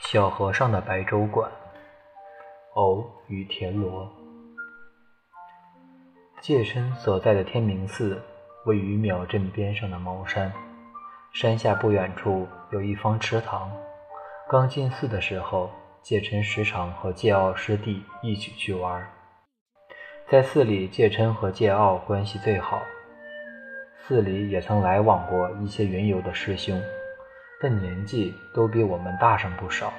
[0.00, 1.50] 小和尚的白粥馆，
[2.74, 4.10] 藕与田螺。
[6.40, 8.20] 戒琛所在的天明寺
[8.66, 10.52] 位于淼镇边上的茅山，
[11.32, 13.70] 山下不远处有一方池塘。
[14.50, 15.70] 刚进寺的时候，
[16.02, 19.08] 戒琛时常和戒傲师弟一起去玩。
[20.28, 22.82] 在寺里，戒琛和戒傲关系最好。
[24.02, 26.82] 寺里也曾来往过一些云游的师兄。
[27.64, 29.90] 但年纪都比我们大上不少。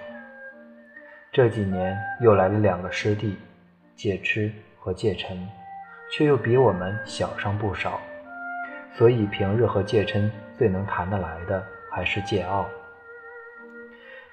[1.32, 3.36] 这几年又来了两个师弟，
[3.96, 5.50] 戒痴和戒尘，
[6.12, 8.00] 却又比我们小上不少。
[8.94, 12.68] 所以平日和戒琛最能谈得来的还是戒傲。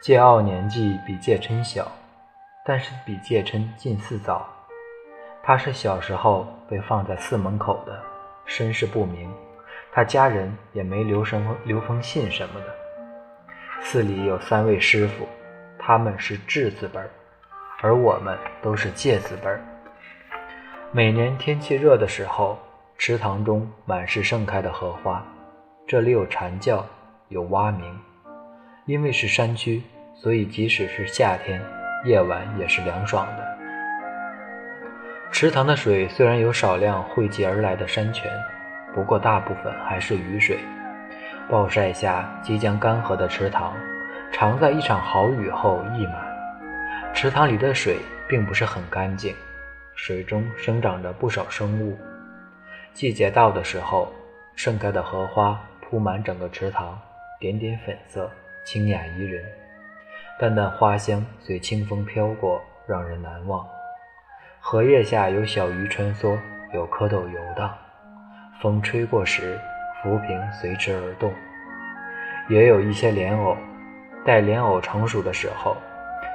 [0.02, 1.90] 戒傲年纪比戒琛小，
[2.66, 4.46] 但是比戒琛进寺早。
[5.42, 7.98] 他是小时候被放在寺门口的，
[8.44, 9.32] 身世不明，
[9.90, 12.81] 他家人也没留什么留封信什么的。
[13.84, 15.28] 寺里有三位师傅，
[15.78, 17.10] 他们是智字辈儿，
[17.80, 19.60] 而我们都是戒字辈儿。
[20.92, 22.58] 每年天气热的时候，
[22.96, 25.22] 池塘中满是盛开的荷花。
[25.86, 26.86] 这里有蝉叫，
[27.28, 27.98] 有蛙鸣。
[28.86, 29.82] 因为是山区，
[30.14, 31.60] 所以即使是夏天，
[32.04, 33.58] 夜晚也是凉爽的。
[35.30, 38.30] 池塘的水虽然有少量汇集而来的山泉，
[38.94, 40.58] 不过大部分还是雨水。
[41.48, 43.74] 暴晒下即将干涸的池塘，
[44.32, 46.14] 常在一场好雨后溢满。
[47.12, 49.34] 池塘里的水并不是很干净，
[49.94, 51.98] 水中生长着不少生物。
[52.94, 54.10] 季节到的时候，
[54.56, 56.98] 盛开的荷花铺满整个池塘，
[57.38, 58.30] 点点粉色，
[58.64, 59.44] 清雅宜人。
[60.38, 63.66] 淡淡花香随清风飘过，让人难忘。
[64.58, 66.38] 荷叶下有小鱼穿梭，
[66.72, 67.76] 有蝌蚪游荡。
[68.60, 69.60] 风吹过时。
[70.02, 71.32] 浮萍随之而动，
[72.48, 73.56] 也有一些莲藕。
[74.24, 75.76] 待莲藕成熟的时候，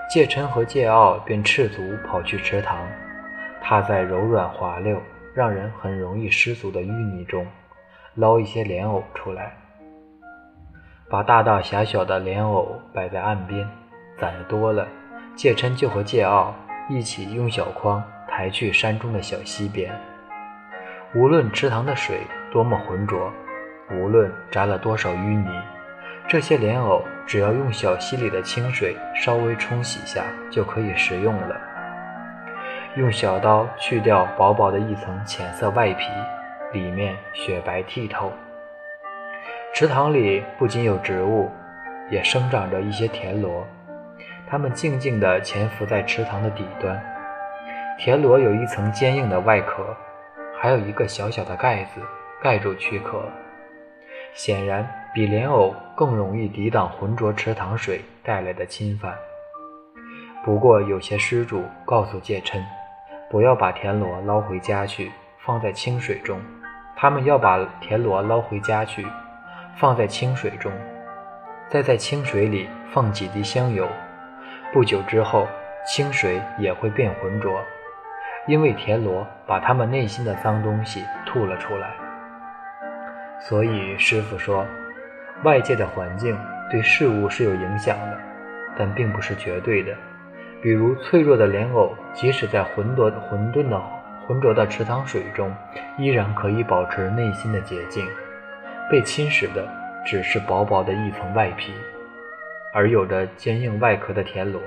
[0.09, 2.79] 戒琛和戒傲便赤足跑去池塘，
[3.61, 5.01] 踏在柔软滑溜、
[5.33, 7.45] 让人很容易失足的淤泥中，
[8.15, 9.51] 捞一些莲藕出来。
[11.09, 13.67] 把大大小小的莲藕摆在岸边，
[14.17, 14.87] 攒得多了，
[15.35, 16.55] 戒琛就和戒傲
[16.89, 19.93] 一起用小筐抬去山中的小溪边。
[21.15, 22.21] 无论池塘的水
[22.51, 23.29] 多么浑浊。
[23.89, 25.49] 无论沾了多少淤泥，
[26.27, 31.55] 这些莲藕只要用小溪里的清水稍微冲洗下，就可以食用了。
[32.95, 36.05] 用小刀去掉薄薄的一层浅色外皮，
[36.73, 38.31] 里面雪白剔透。
[39.73, 41.49] 池塘里不仅有植物，
[42.09, 43.65] 也生长着一些田螺，
[44.49, 47.01] 它们静静地潜伏在池塘的底端。
[47.97, 49.95] 田螺有一层坚硬的外壳，
[50.59, 52.01] 还有一个小小的盖子
[52.41, 53.23] 盖住躯壳。
[54.33, 59.15] 显然比莲藕更容易抵挡浑浊池塘水带来的侵犯。
[60.43, 62.63] 不过，有些施主告诉戒琛，
[63.29, 66.39] 不要把田螺捞回家去，放在清水中。
[66.95, 69.05] 他们要把田螺捞回家去，
[69.75, 70.71] 放在清水中，
[71.67, 73.87] 再在清水里放几滴香油。
[74.73, 75.47] 不久之后，
[75.85, 77.61] 清水也会变浑浊，
[78.47, 82.06] 因为田螺把他们内心的脏东西吐了出来。
[83.47, 84.65] 所以师傅说，
[85.43, 86.37] 外界的环境
[86.69, 88.19] 对事物是有影响的，
[88.77, 89.95] 但并不是绝对的。
[90.61, 93.81] 比如脆弱的莲藕，即使在浑浊混沌的
[94.27, 95.55] 浑浊的池塘水中，
[95.97, 98.05] 依然可以保持内心的洁净。
[98.91, 99.65] 被侵蚀的
[100.05, 101.71] 只是薄薄的一层外皮，
[102.73, 104.61] 而有着坚硬外壳的田螺，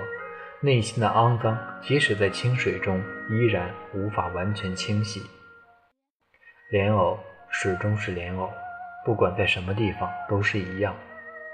[0.60, 5.20] 内心的肮脏，即使在清水中，依然无法完全清洗。
[6.70, 7.18] 莲藕。
[7.52, 8.48] 始终是莲藕，
[9.04, 10.94] 不管在什么地方都是一样，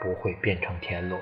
[0.00, 1.20] 不会变成田螺。